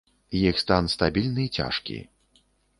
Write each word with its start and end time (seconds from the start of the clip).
Іх 0.39 0.55
стан 0.63 0.89
стабільны, 0.95 1.47
цяжкі. 1.61 2.03